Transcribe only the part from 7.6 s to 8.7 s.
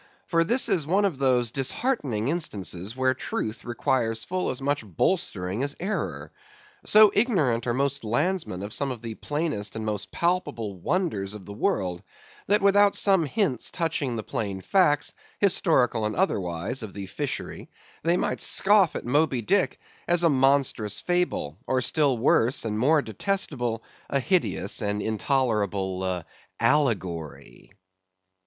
are most landsmen